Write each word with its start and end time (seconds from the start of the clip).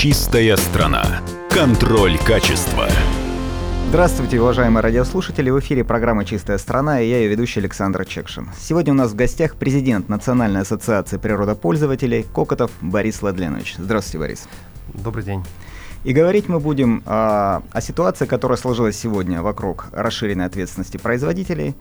Чистая 0.00 0.56
страна. 0.56 1.20
Контроль 1.50 2.16
качества. 2.16 2.88
Здравствуйте, 3.90 4.40
уважаемые 4.40 4.82
радиослушатели. 4.82 5.50
В 5.50 5.60
эфире 5.60 5.84
программа 5.84 6.24
«Чистая 6.24 6.56
страна» 6.56 7.02
и 7.02 7.10
я 7.10 7.18
ее 7.18 7.28
ведущий 7.28 7.60
Александр 7.60 8.06
Чекшин. 8.06 8.48
Сегодня 8.58 8.94
у 8.94 8.96
нас 8.96 9.10
в 9.10 9.14
гостях 9.14 9.56
президент 9.56 10.08
Национальной 10.08 10.62
ассоциации 10.62 11.18
природопользователей 11.18 12.22
Кокотов 12.22 12.70
Борис 12.80 13.20
Владленович. 13.20 13.74
Здравствуйте, 13.76 14.18
Борис. 14.20 14.48
Добрый 14.94 15.22
день. 15.22 15.44
И 16.02 16.14
говорить 16.14 16.48
мы 16.48 16.60
будем 16.60 17.02
а, 17.04 17.62
о 17.72 17.80
ситуации, 17.82 18.24
которая 18.24 18.56
сложилась 18.56 18.96
сегодня 18.96 19.42
вокруг 19.42 19.88
расширенной 19.92 20.46
ответственности 20.46 20.96
производителей. 20.96 21.74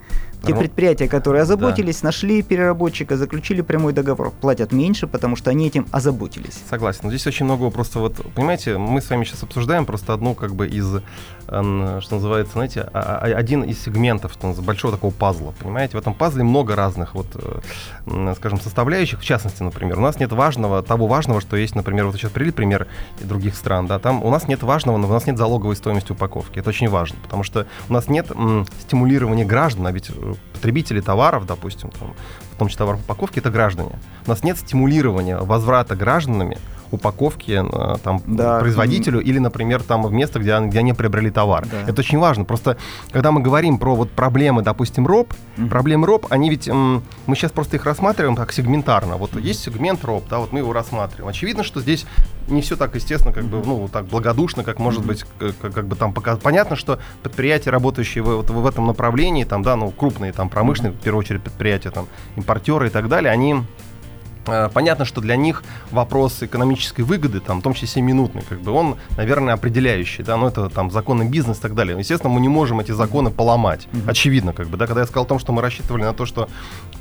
Те 0.46 0.56
предприятия, 0.56 1.08
которые 1.08 1.44
озаботились, 1.44 2.02
да. 2.02 2.08
нашли 2.08 2.42
переработчика, 2.42 3.18
заключили 3.18 3.62
прямой 3.62 3.94
договор, 3.94 4.32
платят 4.32 4.72
меньше, 4.72 5.08
потому 5.08 5.36
что 5.36 5.50
они 5.50 5.68
этим 5.68 5.86
озаботились. 5.92 6.60
Согласен. 6.70 7.02
Но 7.04 7.10
здесь 7.10 7.28
очень 7.28 7.46
много 7.46 7.70
просто 7.70 8.00
вот, 8.00 8.16
понимаете, 8.36 8.78
мы 8.78 9.02
с 9.02 9.10
вами 9.10 9.24
сейчас 9.24 9.44
обсуждаем 9.44 9.86
просто 9.86 10.14
одну 10.14 10.36
как 10.36 10.56
бы 10.56 10.68
из, 10.68 11.02
что 11.46 12.08
называется, 12.10 12.54
знаете, 12.54 12.82
один 12.82 13.64
из 13.64 13.82
сегментов 13.82 14.34
что 14.34 14.54
большого 14.62 14.94
такого 14.94 15.12
пазла, 15.12 15.54
понимаете? 15.60 15.98
В 15.98 16.00
этом 16.00 16.14
пазле 16.14 16.44
много 16.44 16.76
разных 16.76 17.16
вот, 17.16 17.28
э, 17.36 18.34
скажем, 18.38 18.60
составляющих. 18.62 19.20
В 19.20 19.24
частности, 19.24 19.64
например, 19.64 19.98
у 19.98 20.02
нас 20.02 20.20
нет 20.20 20.32
важного, 20.32 20.84
того 20.84 21.08
важного, 21.08 21.42
что 21.42 21.58
есть, 21.58 21.76
например, 21.76 22.06
вот 22.06 22.16
сейчас 22.16 22.32
привели 22.32 22.52
пример 22.52 22.88
других 23.22 23.56
стран, 23.56 23.88
да, 23.88 24.00
там 24.00 24.09
у 24.12 24.30
нас 24.30 24.48
нет 24.48 24.64
важного, 24.64 24.98
но 24.98 25.08
у 25.08 25.12
нас 25.12 25.26
нет 25.28 25.38
залоговой 25.38 25.76
стоимости 25.76 26.12
упаковки. 26.12 26.60
Это 26.60 26.70
очень 26.70 26.90
важно, 26.90 27.18
потому 27.22 27.44
что 27.44 27.68
у 27.90 27.94
нас 27.94 28.08
нет 28.08 28.32
м, 28.32 28.66
стимулирования 28.82 29.46
граждан, 29.46 29.88
а 29.88 29.92
ведь 29.92 30.10
э, 30.10 30.34
потребители 30.60 31.00
товаров, 31.00 31.46
допустим, 31.46 31.90
там, 31.90 32.14
в 32.52 32.58
том 32.58 32.68
числе 32.68 32.80
товаров 32.80 33.00
упаковки, 33.02 33.40
это 33.40 33.50
граждане. 33.50 33.92
У 34.26 34.30
нас 34.30 34.44
нет 34.44 34.58
стимулирования 34.58 35.38
возврата 35.38 35.96
гражданами 35.96 36.58
упаковки 36.92 37.52
э, 37.52 37.98
там, 38.04 38.22
да. 38.26 38.60
производителю 38.60 39.22
или, 39.22 39.38
например, 39.38 39.84
там 39.84 40.04
в 40.04 40.12
место, 40.12 40.40
где, 40.40 40.60
где 40.60 40.80
они 40.80 40.94
приобрели 40.94 41.30
товар. 41.30 41.68
Да. 41.72 41.84
Это 41.88 42.02
очень 42.02 42.18
важно. 42.18 42.46
Просто 42.46 42.78
когда 43.12 43.32
мы 43.32 43.42
говорим 43.42 43.78
про 43.78 43.96
вот 43.96 44.12
проблемы, 44.12 44.64
допустим, 44.64 45.06
РОП, 45.06 45.34
mm-hmm. 45.58 45.70
проблемы 45.70 46.08
РОП, 46.08 46.28
они 46.32 46.50
ведь, 46.50 46.68
мы 46.68 47.02
сейчас 47.36 47.52
просто 47.52 47.76
их 47.76 47.86
рассматриваем 47.86 48.36
так 48.36 48.52
сегментарно. 48.52 49.18
Вот 49.18 49.34
mm-hmm. 49.34 49.42
есть 49.42 49.62
сегмент 49.62 50.04
РОП, 50.04 50.28
да, 50.30 50.40
вот 50.40 50.52
мы 50.52 50.60
его 50.60 50.74
рассматриваем. 50.74 51.30
Очевидно, 51.30 51.64
что 51.64 51.80
здесь 51.80 52.06
не 52.48 52.62
все 52.62 52.76
так, 52.76 52.96
естественно, 52.96 53.34
как 53.34 53.44
mm-hmm. 53.44 53.62
бы, 53.62 53.68
ну, 53.68 53.88
так 53.88 54.06
благодушно, 54.06 54.64
как 54.64 54.80
может 54.80 55.04
mm-hmm. 55.04 55.08
быть, 55.08 55.26
как, 55.62 55.74
как 55.74 55.88
бы 55.88 55.96
там 55.96 56.12
пока 56.12 56.38
понятно, 56.38 56.76
что 56.76 57.00
предприятия, 57.22 57.70
работающие 57.70 58.24
в, 58.24 58.38
вот, 58.38 58.50
в 58.50 58.66
этом 58.66 58.88
направлении, 58.88 59.44
там, 59.44 59.62
да, 59.62 59.76
ну, 59.76 59.92
крупные, 59.92 60.34
там, 60.34 60.49
промышленные, 60.50 60.94
mm-hmm. 60.94 61.00
в 61.00 61.04
первую 61.04 61.20
очередь, 61.20 61.42
предприятия, 61.42 61.92
там, 61.92 62.08
импортеры 62.36 62.88
и 62.88 62.90
так 62.90 63.08
далее, 63.08 63.32
они 63.32 63.64
понятно, 64.74 65.06
что 65.06 65.22
для 65.22 65.36
них 65.36 65.64
вопрос 65.92 66.42
экономической 66.44 67.02
выгоды, 67.02 67.40
там, 67.40 67.60
в 67.60 67.64
том 67.64 67.74
числе 67.74 68.02
7-минутный, 68.02 68.44
как 68.48 68.62
бы 68.62 68.72
он, 68.72 68.98
наверное, 69.18 69.54
определяющий, 69.54 70.24
да, 70.24 70.38
но 70.38 70.48
это 70.48 70.70
там 70.70 70.92
законный 70.92 71.28
бизнес 71.28 71.58
и 71.58 71.62
так 71.62 71.76
далее. 71.76 71.98
Естественно, 71.98 72.34
мы 72.34 72.42
не 72.42 72.50
можем 72.50 72.80
эти 72.80 72.92
законы 72.92 73.32
поломать. 73.32 73.88
Mm-hmm. 73.92 74.10
Очевидно, 74.10 74.54
как 74.54 74.68
бы, 74.68 74.78
да, 74.78 74.88
когда 74.88 75.02
я 75.02 75.08
сказал 75.08 75.26
о 75.26 75.28
том, 75.28 75.40
что 75.40 75.52
мы 75.52 75.62
рассчитывали 75.62 76.04
на 76.04 76.14
то, 76.14 76.26
что 76.26 76.50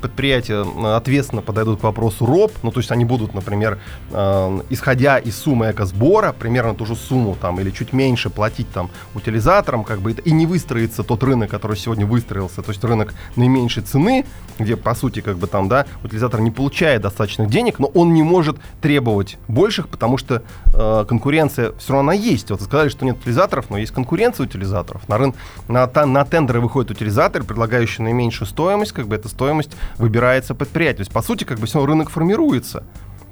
предприятия 0.01 0.65
э, 0.65 0.95
ответственно 0.95 1.41
подойдут 1.41 1.81
к 1.81 1.83
вопросу 1.83 2.25
РОП, 2.25 2.51
ну, 2.63 2.71
то 2.71 2.79
есть 2.79 2.91
они 2.91 3.05
будут, 3.05 3.33
например, 3.33 3.79
э, 4.11 4.59
исходя 4.69 5.17
из 5.17 5.37
суммы 5.37 5.71
экосбора, 5.71 6.33
примерно 6.33 6.75
ту 6.75 6.85
же 6.85 6.95
сумму 6.95 7.35
там 7.39 7.59
или 7.59 7.71
чуть 7.71 7.93
меньше 7.93 8.29
платить 8.29 8.71
там 8.71 8.89
утилизаторам, 9.15 9.83
как 9.83 10.01
бы, 10.01 10.11
и 10.11 10.31
не 10.31 10.45
выстроится 10.45 11.03
тот 11.03 11.23
рынок, 11.23 11.49
который 11.49 11.77
сегодня 11.77 12.05
выстроился, 12.05 12.61
то 12.61 12.71
есть 12.71 12.83
рынок 12.83 13.13
наименьшей 13.35 13.83
цены, 13.83 14.25
где, 14.57 14.75
по 14.75 14.95
сути, 14.95 15.21
как 15.21 15.37
бы 15.37 15.47
там, 15.47 15.67
да, 15.67 15.85
утилизатор 16.03 16.41
не 16.41 16.51
получает 16.51 17.01
достаточно 17.01 17.38
достаточных 17.39 17.49
денег, 17.49 17.79
но 17.79 17.87
он 17.87 18.13
не 18.13 18.23
может 18.23 18.57
требовать 18.81 19.37
больших, 19.47 19.87
потому 19.87 20.17
что 20.17 20.43
э, 20.73 21.05
конкуренция 21.07 21.71
все 21.77 21.93
равно 21.93 22.11
есть. 22.11 22.51
Вот 22.51 22.61
сказали, 22.61 22.89
что 22.89 23.05
нет 23.05 23.17
утилизаторов, 23.21 23.69
но 23.69 23.77
есть 23.77 23.91
конкуренция 23.91 24.45
утилизаторов. 24.45 25.07
На, 25.07 25.17
рын, 25.17 25.33
на, 25.67 25.87
на 26.05 26.25
тендеры 26.25 26.59
выходит 26.59 26.91
утилизатор, 26.91 27.43
предлагающий 27.43 28.03
наименьшую 28.03 28.47
стоимость, 28.47 28.91
как 28.91 29.07
бы 29.07 29.15
эта 29.15 29.29
стоимость 29.29 29.71
выбирается 29.97 30.55
предприятие. 30.55 30.97
То 30.97 31.01
есть, 31.01 31.11
по 31.11 31.21
сути, 31.21 31.43
как 31.43 31.59
бы 31.59 31.67
все 31.67 31.85
рынок 31.85 32.09
формируется. 32.09 32.83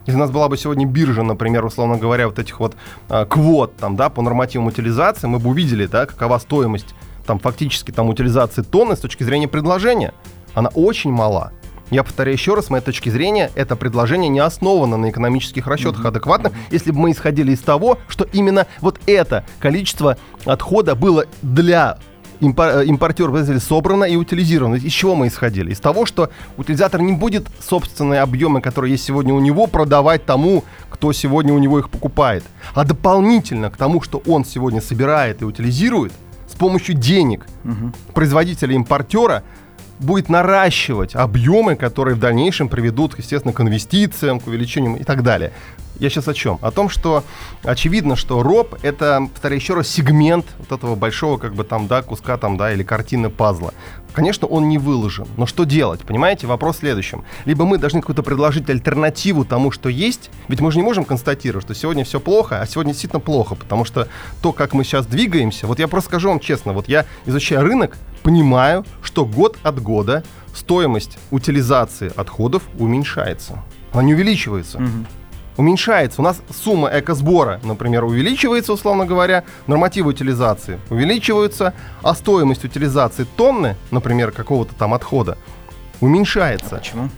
Если 0.06 0.18
у 0.18 0.22
нас 0.22 0.32
была 0.32 0.48
бы 0.48 0.58
сегодня 0.58 0.86
биржа, 0.86 1.24
например, 1.24 1.66
условно 1.66 1.98
говоря, 1.98 2.28
вот 2.28 2.40
этих 2.40 2.60
вот 2.60 2.76
э, 3.10 3.26
квот 3.26 3.76
там, 3.76 3.96
да, 3.98 4.10
по 4.10 4.22
нормативам 4.22 4.68
утилизации, 4.68 5.28
мы 5.28 5.40
бы 5.40 5.50
увидели, 5.50 5.86
да, 5.86 6.06
какова 6.06 6.38
стоимость 6.40 6.96
там 7.26 7.40
фактически 7.40 7.92
там 7.92 8.08
утилизации 8.08 8.62
тонны 8.62 8.96
с 8.96 9.00
точки 9.00 9.24
зрения 9.24 9.50
предложения. 9.50 10.14
Она 10.54 10.70
очень 10.74 11.12
мала. 11.12 11.52
Я 11.90 12.04
повторяю 12.04 12.36
еще 12.36 12.54
раз, 12.54 12.66
с 12.66 12.70
моей 12.70 12.84
точки 12.84 13.10
зрения, 13.10 13.50
это 13.56 13.76
предложение 13.76 14.30
не 14.30 14.40
основано 14.40 14.98
на 14.98 15.10
экономических 15.10 15.68
расчетах 15.68 16.04
mm-hmm. 16.04 16.10
адекватных, 16.10 16.54
если 16.70 16.92
бы 16.92 17.00
мы 17.00 17.12
исходили 17.12 17.54
из 17.54 17.60
того, 17.60 17.98
что 18.10 18.26
именно 18.34 18.68
вот 18.82 19.00
это 19.08 19.46
количество 19.60 20.18
отхода 20.44 20.96
было 20.96 21.26
для 21.42 21.98
э, 22.42 22.44
импортер 22.44 23.60
собрано 23.62 24.04
и 24.04 24.18
утилизировано. 24.18 24.76
Из 24.76 24.92
чего 24.92 25.16
мы 25.16 25.28
исходили? 25.28 25.72
Из 25.72 25.80
того, 25.80 26.06
что 26.06 26.30
утилизатор 26.58 27.02
не 27.02 27.14
будет 27.14 27.48
собственные 27.62 28.20
объемы, 28.20 28.60
которые 28.60 28.92
есть 28.92 29.06
сегодня 29.06 29.34
у 29.34 29.40
него, 29.40 29.68
продавать 29.68 30.26
тому, 30.26 30.66
кто 30.90 31.14
сегодня 31.14 31.54
у 31.54 31.58
него 31.58 31.80
их 31.80 31.90
покупает. 31.90 32.44
А 32.74 32.84
дополнительно 32.84 33.72
к 33.72 33.78
тому, 33.78 34.02
что 34.02 34.22
он 34.28 34.44
сегодня 34.44 34.82
собирает 34.82 35.42
и 35.42 35.46
утилизирует, 35.46 36.12
с 36.48 36.56
помощью 36.56 36.96
денег 36.96 37.46
угу. 37.64 37.94
производителя-импортера 38.14 39.44
будет 40.00 40.30
наращивать 40.30 41.16
объемы, 41.16 41.76
которые 41.76 42.16
в 42.16 42.20
дальнейшем 42.20 42.70
приведут, 42.70 43.18
естественно, 43.18 43.54
к 43.54 43.62
инвестициям, 43.62 44.40
к 44.40 44.48
увеличению 44.48 45.00
и 45.00 45.04
так 45.04 45.24
далее. 45.24 45.52
Я 46.00 46.10
сейчас 46.10 46.28
о 46.28 46.34
чем? 46.34 46.60
О 46.62 46.72
том, 46.72 46.90
что 46.90 47.24
очевидно, 47.64 48.16
что 48.16 48.44
роб— 48.44 48.76
это, 48.82 49.28
повторяю 49.32 49.60
еще 49.60 49.74
раз, 49.74 49.88
сегмент 49.88 50.46
вот 50.60 50.72
этого 50.72 50.96
большого, 50.96 51.38
как 51.38 51.56
бы 51.56 51.64
там, 51.64 51.88
да, 51.88 52.02
куска 52.02 52.38
там, 52.38 52.58
да, 52.58 52.72
или 52.72 52.84
картины 52.84 53.30
пазла. 53.30 53.74
Конечно, 54.14 54.48
он 54.48 54.68
не 54.68 54.78
выложен, 54.78 55.28
но 55.38 55.46
что 55.46 55.64
делать, 55.64 56.02
понимаете? 56.02 56.48
Вопрос 56.48 56.78
в 56.78 56.80
следующем. 56.80 57.24
Либо 57.46 57.66
мы 57.66 57.78
должны 57.78 58.02
какую-то 58.02 58.24
предложить 58.24 58.70
альтернативу 58.70 59.46
тому, 59.46 59.70
что 59.72 59.90
есть, 59.90 60.32
ведь 60.48 60.60
мы 60.60 60.72
же 60.72 60.78
не 60.78 60.84
можем 60.84 61.06
констатировать, 61.06 61.66
что 61.66 61.76
сегодня 61.76 62.04
все 62.04 62.20
плохо, 62.20 62.62
а 62.62 62.66
сегодня 62.66 62.94
действительно 62.94 63.20
плохо, 63.20 63.56
потому 63.56 63.86
что 63.86 64.08
то, 64.42 64.54
как 64.54 64.74
мы 64.74 64.84
сейчас 64.84 65.06
двигаемся, 65.06 65.68
вот 65.68 65.80
я 65.80 65.88
просто 65.88 66.10
скажу 66.10 66.30
вам 66.30 66.40
честно, 66.40 66.74
вот 66.74 66.88
я, 66.88 67.06
изучая 67.26 67.62
рынок, 67.62 67.98
понимаю, 68.24 68.86
что 69.04 69.26
год 69.26 69.58
от 69.62 69.82
года 69.82 70.24
стоимость 70.56 71.20
утилизации 71.30 72.12
отходов 72.16 72.64
уменьшается. 72.80 73.64
Она 73.94 74.04
не 74.04 74.14
увеличивается. 74.14 74.80
Угу 74.80 75.06
уменьшается. 75.58 76.22
У 76.22 76.24
нас 76.24 76.42
сумма 76.64 76.90
экосбора, 76.94 77.60
например, 77.64 78.06
увеличивается, 78.06 78.74
условно 78.74 79.06
говоря, 79.06 79.44
нормативы 79.66 80.10
утилизации 80.10 80.80
увеличиваются, 80.90 81.74
а 82.02 82.16
стоимость 82.16 82.64
утилизации 82.64 83.26
тонны, 83.36 83.76
например, 83.92 84.32
какого-то 84.32 84.76
там 84.76 84.94
отхода, 84.94 85.38
уменьшается. 86.00 86.76
А 86.76 86.80
почему? 86.80 87.10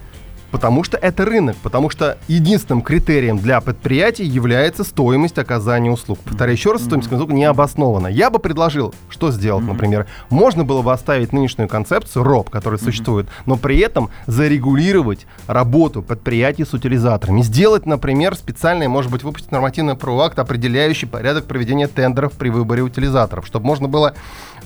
Потому 0.52 0.84
что 0.84 0.98
это 0.98 1.26
рынок, 1.26 1.56
потому 1.62 1.90
что 1.90 2.18
единственным 2.28 2.82
критерием 2.82 3.38
для 3.38 3.62
предприятий 3.62 4.26
является 4.26 4.84
стоимость 4.84 5.38
оказания 5.38 5.92
услуг. 5.92 6.20
Повторяю 6.20 6.58
еще 6.58 6.72
раз, 6.72 6.84
стоимость 6.84 7.12
услуг 7.12 7.32
не 7.32 7.46
обоснована. 7.46 8.08
Я 8.08 8.30
бы 8.30 8.40
предложил, 8.40 8.94
что 9.10 9.32
сделать, 9.32 9.66
например. 9.66 10.08
Можно 10.30 10.64
было 10.64 10.82
бы 10.82 10.92
оставить 10.92 11.34
нынешнюю 11.34 11.70
концепцию 11.70 12.24
РОП, 12.24 12.50
которая 12.50 12.80
существует, 12.80 13.28
но 13.46 13.58
при 13.58 13.78
этом 13.80 14.10
зарегулировать 14.26 15.28
работу 15.48 16.02
предприятий 16.02 16.66
с 16.66 16.74
утилизаторами. 16.74 17.42
Сделать, 17.42 17.86
например, 17.86 18.36
специальный, 18.36 18.88
может 18.88 19.12
быть, 19.12 19.24
выпустить 19.24 19.52
нормативный 19.52 19.96
проакт, 19.96 20.40
определяющий 20.40 21.06
порядок 21.06 21.46
проведения 21.46 21.88
тендеров 21.88 22.34
при 22.34 22.50
выборе 22.50 22.82
утилизаторов, 22.82 23.46
чтобы 23.46 23.66
можно 23.66 23.88
было 23.88 24.14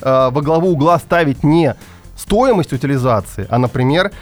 э, 0.00 0.30
во 0.30 0.42
главу 0.42 0.70
угла 0.70 0.98
ставить 0.98 1.44
не 1.44 1.74
стоимость 2.16 2.72
утилизации, 2.72 3.46
а, 3.50 3.58
например, 3.58 4.12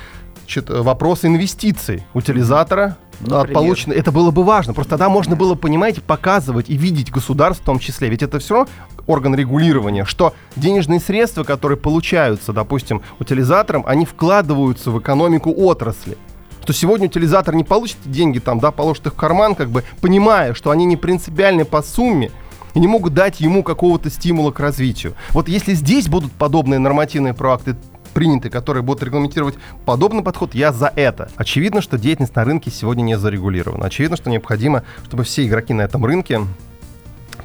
значит, 0.42 0.68
вопрос 0.68 1.24
инвестиций 1.24 2.04
утилизатора 2.14 2.96
Например. 3.20 3.54
получено. 3.54 3.92
Это 3.92 4.12
было 4.12 4.30
бы 4.30 4.42
важно. 4.42 4.74
Просто 4.74 4.90
тогда 4.90 5.08
можно 5.08 5.36
было, 5.36 5.54
понимаете, 5.54 6.00
показывать 6.00 6.68
и 6.68 6.76
видеть 6.76 7.10
государство 7.10 7.62
в 7.62 7.66
том 7.66 7.78
числе. 7.78 8.08
Ведь 8.08 8.22
это 8.22 8.38
все 8.38 8.66
орган 9.06 9.34
регулирования, 9.34 10.04
что 10.04 10.34
денежные 10.56 11.00
средства, 11.00 11.44
которые 11.44 11.78
получаются, 11.78 12.52
допустим, 12.52 13.02
утилизатором, 13.18 13.84
они 13.86 14.04
вкладываются 14.04 14.90
в 14.90 14.98
экономику 14.98 15.52
отрасли 15.56 16.16
что 16.62 16.72
сегодня 16.72 17.08
утилизатор 17.08 17.56
не 17.56 17.64
получит 17.64 17.96
деньги, 18.04 18.38
там, 18.38 18.60
да, 18.60 18.70
положит 18.70 19.06
их 19.08 19.14
в 19.14 19.16
карман, 19.16 19.56
как 19.56 19.68
бы, 19.68 19.82
понимая, 20.00 20.54
что 20.54 20.70
они 20.70 20.84
не 20.84 20.96
принципиальны 20.96 21.64
по 21.64 21.82
сумме, 21.82 22.30
и 22.74 22.78
не 22.78 22.86
могут 22.86 23.14
дать 23.14 23.40
ему 23.40 23.62
какого-то 23.62 24.10
стимула 24.10 24.52
к 24.52 24.60
развитию. 24.60 25.14
Вот 25.30 25.48
если 25.48 25.74
здесь 25.74 26.08
будут 26.08 26.32
подобные 26.32 26.78
нормативные 26.78 27.34
проакты 27.34 27.76
приняты, 28.12 28.50
которые 28.50 28.82
будут 28.82 29.02
регламентировать 29.02 29.54
подобный 29.84 30.22
подход, 30.22 30.54
я 30.54 30.72
за 30.72 30.92
это. 30.94 31.30
Очевидно, 31.36 31.80
что 31.82 31.98
деятельность 31.98 32.36
на 32.36 32.44
рынке 32.44 32.70
сегодня 32.70 33.02
не 33.02 33.18
зарегулирована. 33.18 33.86
Очевидно, 33.86 34.16
что 34.16 34.30
необходимо, 34.30 34.84
чтобы 35.04 35.24
все 35.24 35.46
игроки 35.46 35.72
на 35.74 35.82
этом 35.82 36.04
рынке 36.04 36.40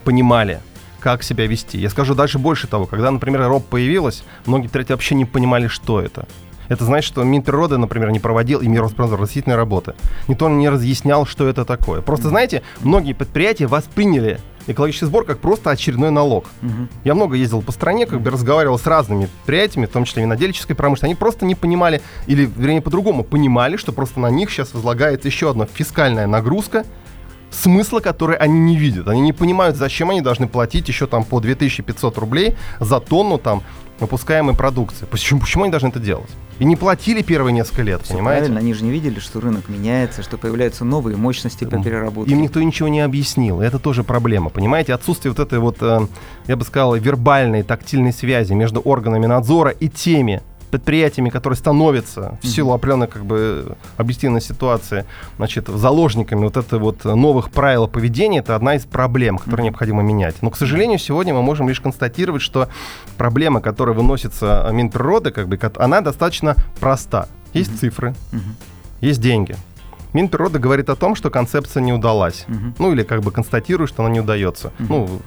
понимали, 0.04 0.62
как 1.00 1.24
себя 1.24 1.48
вести. 1.48 1.78
Я 1.78 1.90
скажу 1.90 2.16
дальше 2.16 2.40
больше 2.40 2.68
того, 2.68 2.86
когда, 2.86 3.12
например, 3.12 3.42
роб 3.48 3.66
появилась, 3.66 4.24
многие 4.46 4.68
третьи 4.68 4.94
вообще 4.94 5.16
не 5.16 5.26
понимали, 5.26 5.68
что 5.68 6.02
это. 6.02 6.28
Это 6.70 6.84
значит, 6.84 7.08
что 7.08 7.24
Минприроды, 7.24 7.78
например, 7.78 8.12
не 8.12 8.20
проводил 8.20 8.60
и 8.60 8.68
Росприроднадзор 8.68 9.22
растительной 9.22 9.56
работы. 9.56 9.94
Никто 10.28 10.50
не 10.50 10.68
разъяснял, 10.68 11.26
что 11.26 11.48
это 11.48 11.64
такое. 11.66 12.02
Просто, 12.02 12.30
знаете, 12.30 12.62
многие 12.82 13.14
предприятия 13.14 13.68
восприняли 13.68 14.40
экологический 14.68 15.06
сбор 15.06 15.26
как 15.26 15.40
просто 15.40 15.72
очередной 15.72 16.12
налог. 16.12 16.46
Угу. 16.62 16.88
Я 17.04 17.16
много 17.16 17.36
ездил 17.36 17.62
по 17.62 17.72
стране, 17.72 18.06
как 18.06 18.22
бы 18.22 18.30
разговаривал 18.30 18.78
с 18.78 18.86
разными 18.86 19.26
предприятиями, 19.26 19.86
в 19.86 19.92
том 19.92 20.06
числе 20.06 20.24
винодельческой 20.24 20.76
промышленности. 20.76 21.06
Они 21.06 21.16
просто 21.16 21.46
не 21.46 21.56
понимали, 21.56 22.02
или, 22.28 22.50
вернее, 22.56 22.82
по-другому, 22.82 23.24
понимали, 23.24 23.78
что 23.78 23.92
просто 23.92 24.20
на 24.20 24.30
них 24.30 24.50
сейчас 24.50 24.74
возлагается 24.74 25.28
еще 25.28 25.50
одна 25.50 25.66
фискальная 25.66 26.28
нагрузка, 26.28 26.86
смысла, 27.50 28.00
который 28.00 28.36
они 28.36 28.60
не 28.60 28.78
видят. 28.78 29.08
Они 29.08 29.22
не 29.22 29.34
понимают, 29.34 29.78
зачем 29.78 30.10
они 30.10 30.22
должны 30.22 30.48
платить 30.48 30.88
еще 30.88 31.08
там 31.08 31.24
по 31.24 31.40
2500 31.40 32.18
рублей 32.18 32.56
за 32.80 33.00
тонну 33.00 33.38
там 33.38 33.64
выпускаемой 34.00 34.56
продукции. 34.56 35.06
Почему, 35.10 35.40
почему 35.40 35.64
они 35.64 35.72
должны 35.72 35.90
это 35.90 36.00
делать? 36.00 36.30
И 36.60 36.66
не 36.66 36.76
платили 36.76 37.22
первые 37.22 37.54
несколько 37.54 37.84
лет, 37.84 38.02
Все 38.02 38.14
понимаете? 38.14 38.46
Правильно, 38.46 38.60
они 38.60 38.74
же 38.74 38.84
не 38.84 38.92
видели, 38.92 39.20
что 39.20 39.40
рынок 39.40 39.70
меняется, 39.70 40.24
что 40.24 40.38
появляются 40.38 40.86
новые 40.86 41.16
мощности 41.16 41.66
по 41.66 41.82
переработке. 41.82 42.32
Им 42.32 42.42
никто 42.42 42.62
ничего 42.62 42.88
не 42.88 43.02
объяснил. 43.02 43.62
Это 43.62 43.78
тоже 43.80 44.04
проблема, 44.04 44.50
понимаете? 44.50 44.94
Отсутствие 44.94 45.32
вот 45.32 45.40
этой 45.40 45.60
вот, 45.60 45.78
э, 45.82 46.08
я 46.48 46.56
бы 46.56 46.66
сказал, 46.66 46.96
вербальной, 46.96 47.64
тактильной 47.64 48.12
связи 48.12 48.54
между 48.54 48.80
органами 48.80 49.28
надзора 49.28 49.70
и 49.72 49.88
теми 49.88 50.42
предприятиями, 50.72 51.30
которые 51.30 51.58
становятся 51.58 52.38
в 52.42 52.48
силу 52.48 52.74
определенной 52.74 53.08
как 53.08 53.26
бы 53.26 53.76
объективной 53.98 54.42
ситуации, 54.42 55.06
значит, 55.38 55.68
заложниками 55.68 56.44
вот 56.44 56.58
этой 56.58 56.80
вот 56.80 57.04
новых 57.06 57.52
правил 57.52 57.88
поведения, 57.88 58.40
это 58.40 58.56
одна 58.56 58.76
из 58.76 58.86
проблем, 58.86 59.38
которые 59.38 59.66
необходимо 59.66 60.04
менять. 60.04 60.36
Но, 60.42 60.50
к 60.50 60.58
сожалению, 60.58 61.00
сегодня 61.00 61.34
мы 61.34 61.42
можем 61.42 61.70
лишь 61.70 61.80
констатировать, 61.80 62.42
что 62.42 62.70
проблема, 63.18 63.62
которая 63.62 63.96
выносится 63.96 64.70
Минприроды, 64.72 65.32
как 65.32 65.48
бы, 65.48 65.60
она 65.78 66.02
достаточно 66.02 66.56
проста. 66.80 67.28
Есть 67.54 67.80
цифры, 67.80 68.14
есть 69.02 69.22
деньги. 69.22 69.56
Минприрода 70.14 70.60
говорит 70.60 70.90
о 70.90 70.96
том, 70.96 71.16
что 71.16 71.30
концепция 71.30 71.82
не 71.82 71.94
удалась. 71.94 72.46
Угу. 72.48 72.74
Ну, 72.80 72.92
или 72.94 73.04
как 73.04 73.22
бы 73.22 73.32
констатирует, 73.32 73.90
что 73.90 74.04
она 74.04 74.14
не 74.14 74.20
удается. 74.20 74.72
Угу. 74.80 74.88
Ну, 74.90 75.04
угу. 75.04 75.20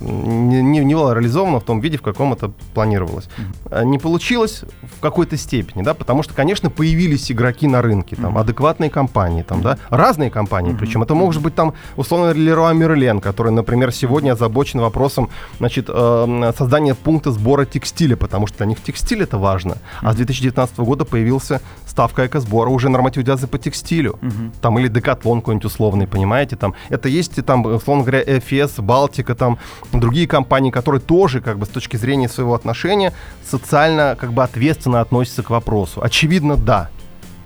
не, 0.00 0.62
не, 0.62 0.78
не 0.80 0.94
была 0.94 1.14
реализована 1.14 1.60
в 1.60 1.64
том 1.64 1.80
виде, 1.80 1.98
в 1.98 2.02
каком 2.02 2.32
это 2.32 2.50
планировалось. 2.74 3.28
Угу. 3.70 3.82
Не 3.84 3.98
получилось 3.98 4.64
в 4.82 5.00
какой-то 5.00 5.36
степени, 5.36 5.82
да, 5.82 5.94
потому 5.94 6.22
что, 6.22 6.34
конечно, 6.34 6.70
появились 6.70 7.30
игроки 7.30 7.66
на 7.66 7.82
рынке, 7.82 8.16
там, 8.16 8.32
угу. 8.32 8.40
адекватные 8.40 8.90
компании, 8.90 9.42
там, 9.42 9.62
да, 9.62 9.78
разные 9.90 10.30
компании, 10.30 10.70
угу. 10.70 10.78
причем 10.78 11.02
это 11.02 11.14
может 11.14 11.42
быть 11.42 11.54
там, 11.54 11.74
условно, 11.96 12.32
Леруа 12.32 12.72
Мерлен, 12.72 13.20
который, 13.20 13.52
например, 13.52 13.92
сегодня 13.92 14.32
озабочен 14.32 14.80
вопросом, 14.80 15.30
значит, 15.58 15.86
э, 15.88 16.52
создания 16.56 16.94
пункта 16.94 17.32
сбора 17.32 17.64
текстиля, 17.64 18.16
потому 18.16 18.46
что 18.46 18.58
для 18.58 18.66
них 18.66 18.82
текстиль 18.82 19.22
это 19.22 19.38
важно. 19.38 19.78
А 20.00 20.12
с 20.12 20.16
2019 20.16 20.78
года 20.78 21.04
появился 21.04 21.60
ставка 21.86 22.26
экосбора 22.26 22.70
уже 22.70 22.88
нормативизации 22.88 23.46
по 23.46 23.58
текстилю. 23.58 24.18
Угу. 24.28 24.52
Там 24.60 24.78
или 24.78 24.88
Декатлон 24.88 25.40
какой-нибудь 25.40 25.66
условный, 25.66 26.06
понимаете? 26.06 26.56
Там 26.56 26.74
это 26.88 27.08
есть 27.08 27.44
там, 27.44 27.64
условно 27.64 28.04
говоря, 28.04 28.22
FS, 28.22 28.80
Балтика, 28.80 29.34
там 29.34 29.58
другие 29.92 30.26
компании, 30.26 30.70
которые 30.70 31.00
тоже 31.00 31.40
как 31.40 31.58
бы 31.58 31.66
с 31.66 31.68
точки 31.68 31.96
зрения 31.96 32.28
своего 32.28 32.54
отношения 32.54 33.12
социально 33.44 34.16
как 34.18 34.32
бы 34.32 34.42
ответственно 34.42 35.00
относятся 35.00 35.42
к 35.42 35.50
вопросу. 35.50 36.02
Очевидно, 36.02 36.56
да. 36.56 36.90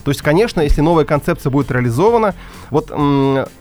То 0.04 0.10
есть, 0.10 0.20
конечно, 0.20 0.60
если 0.60 0.80
новая 0.80 1.04
концепция 1.04 1.50
будет 1.50 1.70
реализована, 1.70 2.34
вот 2.70 2.90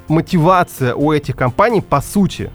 мотивация 0.07 0.95
у 0.95 1.11
этих 1.11 1.35
компаний, 1.35 1.81
по 1.81 2.01
сути, 2.01 2.49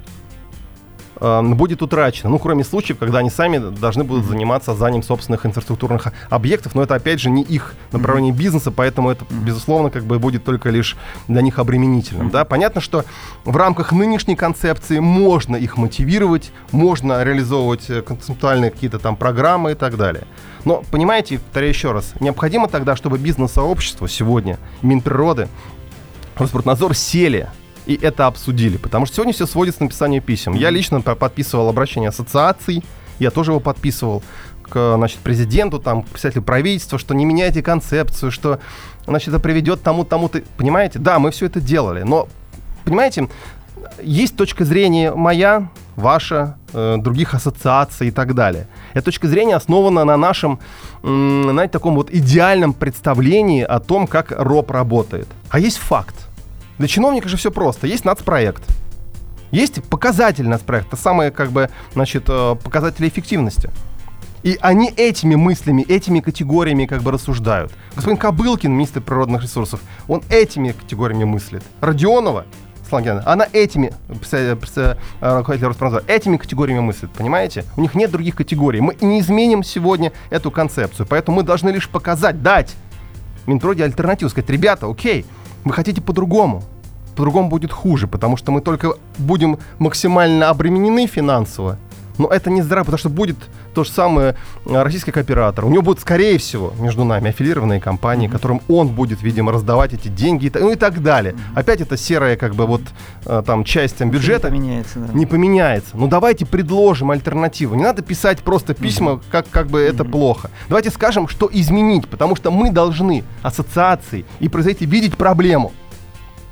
будет 1.20 1.82
утрачено. 1.82 2.30
Ну, 2.30 2.38
кроме 2.38 2.64
случаев, 2.64 2.98
когда 2.98 3.18
они 3.18 3.30
сами 3.30 3.58
должны 3.58 4.04
будут 4.04 4.26
заниматься 4.26 4.72
созданием 4.72 5.02
собственных 5.02 5.46
инфраструктурных 5.46 6.08
объектов, 6.28 6.74
но 6.74 6.82
это, 6.82 6.94
опять 6.94 7.20
же, 7.20 7.30
не 7.30 7.42
их 7.42 7.74
направление 7.92 8.32
бизнеса, 8.32 8.70
поэтому 8.70 9.10
это, 9.10 9.24
безусловно, 9.30 9.90
как 9.90 10.04
бы 10.04 10.18
будет 10.18 10.44
только 10.44 10.70
лишь 10.70 10.96
для 11.28 11.40
них 11.42 11.58
обременительным. 11.58 12.30
Да? 12.30 12.44
Понятно, 12.44 12.80
что 12.80 13.04
в 13.44 13.56
рамках 13.56 13.92
нынешней 13.92 14.36
концепции 14.36 14.98
можно 14.98 15.56
их 15.56 15.76
мотивировать, 15.76 16.52
можно 16.72 17.22
реализовывать 17.22 17.88
э, 17.88 18.02
концептуальные 18.02 18.70
какие-то 18.70 18.98
там 18.98 19.16
программы 19.16 19.72
и 19.72 19.74
так 19.74 19.96
далее. 19.96 20.24
Но, 20.64 20.82
понимаете, 20.90 21.38
повторяю 21.38 21.72
еще 21.72 21.92
раз, 21.92 22.12
необходимо 22.20 22.68
тогда, 22.68 22.96
чтобы 22.96 23.18
бизнес-сообщество 23.18 24.08
сегодня, 24.08 24.58
Минприроды, 24.82 25.48
Роспортнадзор 26.36 26.94
сели 26.94 27.48
и 27.86 27.98
это 28.00 28.26
обсудили. 28.26 28.76
Потому 28.76 29.06
что 29.06 29.16
сегодня 29.16 29.32
все 29.32 29.46
сводится 29.46 29.78
к 29.78 29.82
написанию 29.82 30.20
писем. 30.20 30.54
Я 30.54 30.70
лично 30.70 31.00
подписывал 31.00 31.68
обращение 31.68 32.08
ассоциаций, 32.08 32.84
я 33.18 33.30
тоже 33.30 33.52
его 33.52 33.60
подписывал 33.60 34.22
к 34.62 34.96
значит, 34.96 35.20
президенту, 35.20 35.78
там, 35.78 36.02
к 36.02 36.08
представителю 36.08 36.42
правительства, 36.42 36.98
что 36.98 37.14
не 37.14 37.24
меняйте 37.24 37.62
концепцию, 37.62 38.30
что 38.30 38.58
значит, 39.06 39.28
это 39.28 39.38
приведет 39.38 39.82
тому 39.82 40.04
тому-то. 40.04 40.42
Понимаете? 40.56 40.98
Да, 40.98 41.18
мы 41.18 41.30
все 41.30 41.46
это 41.46 41.60
делали. 41.60 42.02
Но, 42.02 42.28
понимаете, 42.84 43.28
есть 44.02 44.36
точка 44.36 44.64
зрения 44.64 45.12
моя, 45.12 45.68
ваша, 45.94 46.58
э, 46.72 46.96
других 46.98 47.34
ассоциаций 47.34 48.08
и 48.08 48.10
так 48.10 48.34
далее. 48.34 48.66
Эта 48.92 49.06
точка 49.06 49.28
зрения 49.28 49.56
основана 49.56 50.04
на 50.04 50.16
нашем, 50.16 50.58
э, 51.02 51.48
знаете, 51.50 51.72
таком 51.72 51.94
вот 51.94 52.10
идеальном 52.10 52.72
представлении 52.72 53.62
о 53.62 53.78
том, 53.78 54.06
как 54.06 54.32
РОП 54.32 54.70
работает. 54.72 55.28
А 55.48 55.58
есть 55.58 55.78
факт. 55.78 56.25
Для 56.78 56.88
чиновника 56.88 57.28
же 57.28 57.36
все 57.36 57.50
просто. 57.50 57.86
Есть 57.86 58.04
нацпроект. 58.04 58.62
Есть 59.50 59.82
показатель 59.84 60.48
нацпроекта, 60.48 60.96
самые 60.96 61.30
как 61.30 61.50
бы, 61.50 61.70
значит, 61.94 62.24
э, 62.28 62.56
показатели 62.62 63.08
эффективности. 63.08 63.70
И 64.42 64.58
они 64.60 64.92
этими 64.96 65.34
мыслями, 65.34 65.82
этими 65.82 66.20
категориями 66.20 66.86
как 66.86 67.02
бы 67.02 67.10
рассуждают. 67.10 67.72
Господин 67.94 68.16
Кобылкин, 68.16 68.72
министр 68.72 69.00
природных 69.00 69.42
ресурсов, 69.42 69.80
он 70.08 70.22
этими 70.28 70.72
категориями 70.72 71.24
мыслит. 71.24 71.62
Родионова, 71.80 72.44
Слангена, 72.88 73.22
она 73.24 73.48
этими, 73.52 73.92
э, 74.32 74.96
руководитель 75.20 75.66
Роспромзора, 75.66 76.04
этими 76.06 76.36
категориями 76.36 76.80
мыслит, 76.80 77.10
понимаете? 77.10 77.64
У 77.76 77.80
них 77.80 77.94
нет 77.94 78.10
других 78.10 78.36
категорий. 78.36 78.80
Мы 78.80 78.96
не 79.00 79.20
изменим 79.20 79.64
сегодня 79.64 80.12
эту 80.30 80.50
концепцию, 80.50 81.06
поэтому 81.08 81.38
мы 81.38 81.42
должны 81.42 81.70
лишь 81.70 81.88
показать, 81.88 82.42
дать 82.42 82.76
Минтроде 83.46 83.84
альтернативу, 83.84 84.28
сказать, 84.28 84.50
ребята, 84.50 84.90
окей, 84.90 85.24
вы 85.66 85.72
хотите 85.74 86.00
по-другому. 86.00 86.62
По-другому 87.16 87.48
будет 87.48 87.72
хуже, 87.72 88.06
потому 88.06 88.36
что 88.36 88.52
мы 88.52 88.60
только 88.60 88.94
будем 89.18 89.58
максимально 89.78 90.48
обременены 90.48 91.06
финансово, 91.06 91.78
но 92.18 92.28
это 92.28 92.50
не 92.50 92.62
здраво, 92.62 92.84
потому 92.84 92.98
что 92.98 93.08
будет 93.08 93.36
то 93.74 93.84
же 93.84 93.90
самое 93.90 94.36
э, 94.64 94.82
российский 94.82 95.12
кооператор. 95.12 95.64
У 95.64 95.68
него 95.68 95.82
будут, 95.82 96.00
скорее 96.00 96.38
всего, 96.38 96.72
между 96.78 97.04
нами 97.04 97.30
аффилированные 97.30 97.80
компании, 97.80 98.28
mm-hmm. 98.28 98.32
которым 98.32 98.62
он 98.68 98.88
будет, 98.88 99.22
видимо, 99.22 99.52
раздавать 99.52 99.92
эти 99.92 100.08
деньги, 100.08 100.50
ну 100.54 100.72
и 100.72 100.76
так 100.76 101.02
далее. 101.02 101.34
Mm-hmm. 101.34 101.58
Опять 101.60 101.80
это 101.80 101.96
серая, 101.96 102.36
как 102.36 102.54
бы, 102.54 102.66
вот 102.66 102.82
э, 103.26 103.42
там 103.46 103.64
часть 103.64 103.96
там, 103.96 104.10
бюджета. 104.10 104.50
Не 104.50 104.58
поменяется, 104.58 104.98
да. 104.98 105.12
Не 105.12 105.26
поменяется. 105.26 105.90
Ну 105.94 106.08
давайте 106.08 106.46
предложим 106.46 107.10
альтернативу. 107.10 107.74
Не 107.74 107.84
надо 107.84 108.02
писать 108.02 108.40
просто 108.40 108.74
письма, 108.74 109.12
mm-hmm. 109.12 109.24
как, 109.30 109.50
как 109.50 109.66
бы 109.68 109.80
это 109.80 110.04
mm-hmm. 110.04 110.10
плохо. 110.10 110.50
Давайте 110.68 110.90
скажем, 110.90 111.28
что 111.28 111.48
изменить, 111.52 112.08
потому 112.08 112.36
что 112.36 112.50
мы 112.50 112.70
должны 112.70 113.24
ассоциации 113.42 114.24
и 114.40 114.48
производители 114.48 114.86
видеть 114.86 115.16
проблему. 115.16 115.72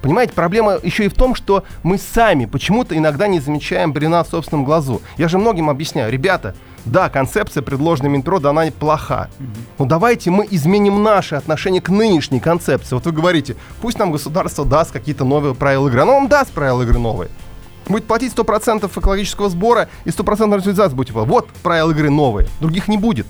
Понимаете, 0.05 0.35
проблема 0.35 0.79
еще 0.83 1.07
и 1.07 1.09
в 1.09 1.15
том, 1.15 1.35
что 1.35 1.65
мы 1.83 1.97
сами 1.97 2.45
почему-то 2.45 2.95
иногда 2.95 3.27
не 3.27 3.41
замечаем 3.41 3.95
брена 3.95 4.23
в 4.23 4.29
собственном 4.29 4.67
глазу. 4.67 5.01
Я 5.17 5.29
же 5.29 5.39
многим 5.39 5.71
объясняю, 5.71 6.13
ребята, 6.13 6.55
да, 6.85 7.09
концепция, 7.09 7.63
предложенная 7.63 8.11
Минтро, 8.11 8.37
она 8.47 8.67
плоха. 8.71 9.31
Но 9.79 9.87
давайте 9.87 10.31
мы 10.31 10.47
изменим 10.51 11.03
наше 11.03 11.37
отношение 11.37 11.81
к 11.81 11.89
нынешней 11.89 12.39
концепции. 12.39 12.95
Вот 12.95 13.07
вы 13.07 13.13
говорите, 13.13 13.57
пусть 13.81 13.99
нам 13.99 14.13
государство 14.13 14.67
даст 14.67 14.93
какие-то 14.93 15.25
новые 15.25 15.55
правила 15.55 15.89
игры. 15.89 16.03
Оно 16.03 16.17
вам 16.17 16.29
даст 16.29 16.51
правила 16.51 16.83
игры 16.83 16.99
новые. 16.99 17.31
Будет 17.89 18.05
платить 18.05 18.35
100% 18.35 18.87
экологического 18.87 19.49
сбора 19.49 19.89
и 20.05 20.11
100% 20.11 20.55
реализации 20.55 20.95
будете. 20.95 21.15
Вот 21.15 21.49
правила 21.63 21.93
игры 21.93 22.11
новые. 22.11 22.47
Других 22.61 22.89
не 22.89 22.99
будет. 22.99 23.27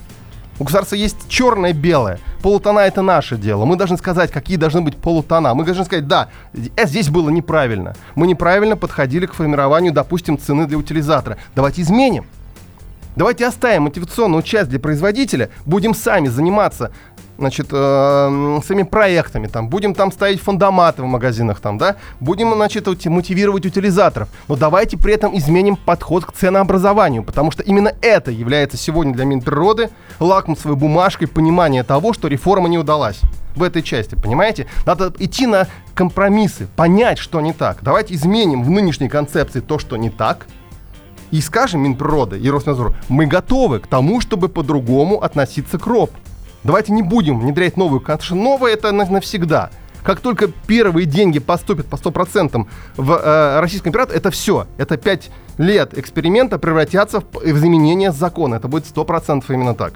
У 0.58 0.64
государства 0.64 0.94
есть 0.94 1.28
черное 1.28 1.70
и 1.70 1.72
белое. 1.72 2.20
Полутона 2.40 2.80
это 2.80 3.02
наше 3.02 3.36
дело. 3.36 3.64
Мы 3.64 3.76
должны 3.76 3.96
сказать, 3.96 4.30
какие 4.30 4.56
должны 4.56 4.82
быть 4.82 4.96
полутона. 4.96 5.52
Мы 5.54 5.64
должны 5.64 5.84
сказать, 5.84 6.06
да, 6.06 6.28
э, 6.52 6.86
здесь 6.86 7.08
было 7.08 7.28
неправильно. 7.30 7.94
Мы 8.14 8.26
неправильно 8.28 8.76
подходили 8.76 9.26
к 9.26 9.34
формированию, 9.34 9.92
допустим, 9.92 10.38
цены 10.38 10.66
для 10.66 10.78
утилизатора. 10.78 11.38
Давайте 11.56 11.82
изменим. 11.82 12.26
Давайте 13.16 13.46
оставим 13.46 13.84
мотивационную 13.84 14.42
часть 14.42 14.68
для 14.70 14.80
производителя, 14.80 15.50
будем 15.66 15.94
сами 15.94 16.26
заниматься 16.26 16.90
значит, 17.38 17.68
э, 17.70 18.60
своими 18.64 18.82
проектами, 18.82 19.46
там, 19.46 19.68
будем 19.68 19.94
там 19.94 20.12
ставить 20.12 20.40
фундаматы 20.40 21.02
в 21.02 21.06
магазинах, 21.06 21.60
там, 21.60 21.78
да, 21.78 21.96
будем, 22.20 22.54
значит, 22.54 22.86
мотивировать 23.06 23.66
утилизаторов, 23.66 24.28
но 24.48 24.56
давайте 24.56 24.96
при 24.96 25.14
этом 25.14 25.36
изменим 25.36 25.76
подход 25.76 26.24
к 26.24 26.32
ценообразованию, 26.32 27.22
потому 27.22 27.50
что 27.50 27.62
именно 27.62 27.92
это 28.00 28.30
является 28.30 28.76
сегодня 28.76 29.12
для 29.12 29.24
Минприроды 29.24 29.90
лакмусовой 30.20 30.76
бумажкой 30.76 31.28
понимания 31.28 31.82
того, 31.82 32.12
что 32.12 32.28
реформа 32.28 32.68
не 32.68 32.78
удалась 32.78 33.20
в 33.54 33.62
этой 33.62 33.82
части, 33.82 34.14
понимаете? 34.14 34.66
Надо 34.84 35.12
идти 35.18 35.46
на 35.46 35.68
компромиссы, 35.94 36.66
понять, 36.76 37.18
что 37.18 37.40
не 37.40 37.52
так. 37.52 37.78
Давайте 37.82 38.14
изменим 38.14 38.64
в 38.64 38.70
нынешней 38.70 39.08
концепции 39.08 39.60
то, 39.60 39.78
что 39.78 39.96
не 39.96 40.10
так, 40.10 40.46
и 41.30 41.40
скажем 41.40 41.82
Минприроды 41.82 42.38
и 42.38 42.48
Роснадзору, 42.48 42.94
мы 43.08 43.26
готовы 43.26 43.80
к 43.80 43.86
тому, 43.86 44.20
чтобы 44.20 44.48
по-другому 44.48 45.22
относиться 45.22 45.78
к 45.78 45.86
РОП. 45.86 46.10
Давайте 46.64 46.92
не 46.92 47.02
будем 47.02 47.38
внедрять 47.38 47.76
новую, 47.76 48.00
потому 48.00 48.20
что 48.20 48.34
новое 48.34 48.72
это 48.72 48.90
навсегда. 48.90 49.70
Как 50.02 50.20
только 50.20 50.48
первые 50.48 51.06
деньги 51.06 51.38
поступят 51.38 51.86
по 51.86 51.96
100% 51.96 52.66
в 52.96 53.12
э, 53.12 53.60
российский 53.60 53.88
императ, 53.88 54.10
это 54.10 54.30
все. 54.30 54.66
Это 54.76 54.96
5 54.96 55.30
лет 55.58 55.96
эксперимента 55.96 56.58
превратятся 56.58 57.20
в, 57.20 57.24
в 57.32 57.56
изменение 57.56 58.12
закона. 58.12 58.56
Это 58.56 58.68
будет 58.68 58.84
100% 58.84 59.44
именно 59.48 59.74
так 59.74 59.94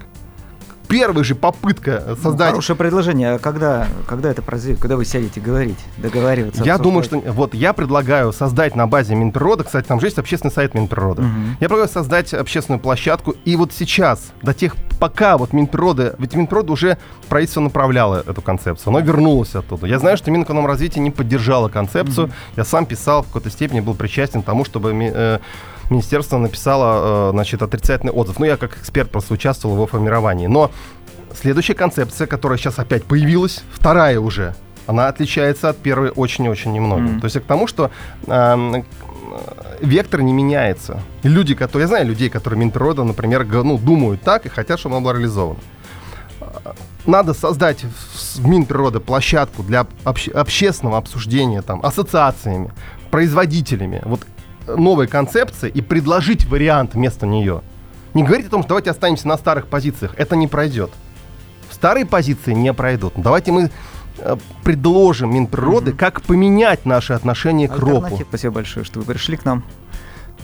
первая 0.89 1.23
же 1.23 1.35
попытка 1.35 2.03
ну, 2.07 2.15
создать... 2.15 2.49
Ну, 2.49 2.53
хорошее 2.55 2.75
предложение. 2.75 3.35
А 3.35 3.39
когда, 3.39 3.87
когда 4.07 4.31
это 4.31 4.41
произойдет? 4.41 4.81
Когда 4.81 4.97
вы 4.97 5.05
сядете 5.05 5.39
говорить, 5.39 5.77
договариваться? 5.97 6.63
Я 6.63 6.77
думаю, 6.77 7.03
что... 7.03 7.19
Вот 7.19 7.53
я 7.53 7.71
предлагаю 7.73 8.33
создать 8.33 8.75
на 8.75 8.87
базе 8.87 9.15
Минприроды, 9.15 9.63
кстати, 9.63 9.87
там 9.87 9.99
же 9.99 10.07
есть 10.07 10.17
общественный 10.17 10.51
сайт 10.51 10.73
Минприроды. 10.73 11.21
Угу. 11.21 11.29
Я 11.59 11.67
предлагаю 11.67 11.89
создать 11.89 12.33
общественную 12.33 12.81
площадку. 12.81 13.35
И 13.45 13.55
вот 13.55 13.71
сейчас, 13.71 14.31
до 14.41 14.53
тех, 14.53 14.75
пока 14.99 15.37
вот 15.37 15.53
Минприроды... 15.53 16.15
Ведь 16.17 16.33
Минприрода 16.33 16.73
уже 16.73 16.97
правительство 17.29 17.61
направляло 17.61 18.23
эту 18.27 18.41
концепцию. 18.41 18.89
Оно 18.89 18.99
вернулось 18.99 19.55
оттуда. 19.55 19.85
Я 19.85 19.99
знаю, 19.99 20.17
что 20.17 20.31
Минэкономразвитие 20.31 21.03
не 21.03 21.11
поддержало 21.11 21.69
концепцию. 21.69 22.27
Угу. 22.27 22.33
Я 22.57 22.65
сам 22.65 22.85
писал, 22.87 23.21
в 23.21 23.27
какой-то 23.27 23.51
степени 23.51 23.79
был 23.79 23.93
причастен 23.93 24.41
к 24.41 24.45
тому, 24.45 24.65
чтобы... 24.65 24.91
Э, 25.13 25.39
министерство 25.89 26.37
написало, 26.37 27.29
э, 27.29 27.31
значит, 27.31 27.61
отрицательный 27.61 28.13
отзыв. 28.13 28.39
Ну, 28.39 28.45
я 28.45 28.57
как 28.57 28.77
эксперт 28.77 29.09
просто 29.09 29.33
участвовал 29.33 29.75
в 29.75 29.77
его 29.77 29.87
формировании. 29.87 30.47
Но 30.47 30.71
следующая 31.33 31.75
концепция, 31.75 32.27
которая 32.27 32.57
сейчас 32.57 32.79
опять 32.79 33.03
появилась, 33.03 33.63
вторая 33.71 34.19
уже, 34.19 34.55
она 34.87 35.07
отличается 35.07 35.69
от 35.69 35.77
первой 35.77 36.09
очень-очень 36.09 36.71
немного. 36.73 37.03
Mm. 37.03 37.19
То 37.19 37.25
есть 37.25 37.39
к 37.39 37.43
тому, 37.43 37.67
что 37.67 37.91
э, 38.25 38.83
вектор 39.81 40.21
не 40.21 40.33
меняется. 40.33 41.01
И 41.23 41.27
люди, 41.27 41.55
которые, 41.55 41.83
я 41.83 41.87
знаю 41.87 42.07
людей, 42.07 42.29
которые 42.29 42.59
Минприрода, 42.59 43.03
например, 43.03 43.45
ну, 43.45 43.77
думают 43.77 44.21
так 44.21 44.45
и 44.45 44.49
хотят, 44.49 44.79
чтобы 44.79 44.95
оно 44.95 45.05
было 45.05 45.13
реализовано. 45.13 45.59
Надо 47.05 47.33
создать 47.33 47.83
в 47.83 48.47
Минприроды 48.47 48.99
площадку 48.99 49.63
для 49.63 49.87
обще- 50.03 50.31
общественного 50.31 50.97
обсуждения 50.97 51.61
там, 51.61 51.83
ассоциациями, 51.83 52.71
производителями. 53.09 54.01
Вот 54.05 54.21
новой 54.77 55.07
концепции 55.07 55.69
и 55.69 55.81
предложить 55.81 56.45
вариант 56.45 56.93
вместо 56.93 57.25
нее. 57.25 57.61
Не 58.13 58.23
говорить 58.23 58.47
о 58.47 58.49
том, 58.49 58.61
что 58.61 58.69
давайте 58.69 58.91
останемся 58.91 59.27
на 59.27 59.37
старых 59.37 59.67
позициях. 59.67 60.13
Это 60.17 60.35
не 60.35 60.47
пройдет. 60.47 60.91
Старые 61.71 62.05
позиции 62.05 62.53
не 62.53 62.73
пройдут. 62.73 63.13
Давайте 63.15 63.51
мы 63.51 63.71
э, 64.17 64.37
предложим 64.63 65.33
Минприроды, 65.33 65.91
mm-hmm. 65.91 65.97
как 65.97 66.21
поменять 66.23 66.85
наши 66.85 67.13
отношения 67.13 67.67
к 67.67 67.77
ропу. 67.77 68.19
Спасибо 68.27 68.55
большое, 68.55 68.85
что 68.85 68.99
вы 68.99 69.05
пришли 69.05 69.37
к 69.37 69.45
нам. 69.45 69.63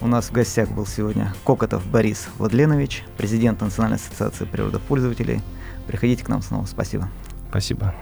У 0.01 0.07
нас 0.07 0.25
в 0.25 0.31
гостях 0.31 0.69
был 0.69 0.85
сегодня 0.85 1.33
Кокотов 1.45 1.85
Борис 1.87 2.27
Владленович, 2.37 3.03
президент 3.17 3.61
Национальной 3.61 3.97
ассоциации 3.97 4.45
природопользователей. 4.45 5.41
Приходите 5.87 6.23
к 6.23 6.27
нам 6.27 6.41
снова. 6.41 6.65
Спасибо. 6.65 7.09
Спасибо. 7.49 7.95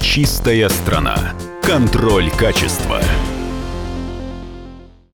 Чистая 0.00 0.68
страна. 0.68 1.16
Контроль 1.62 2.30
качества. 2.30 3.00